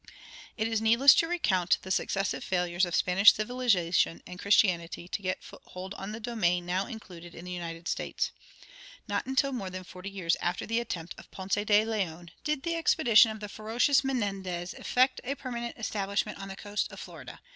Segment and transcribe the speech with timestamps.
[0.57, 5.43] It is needless to recount the successive failures of Spanish civilization and Christianity to get
[5.43, 8.31] foothold on the domain now included in the United States.
[9.07, 12.73] Not until more than forty years after the attempt of Ponce de Leon did the
[12.73, 17.39] expedition of the ferocious Menendez effect a permanent establishment on the coast of Florida.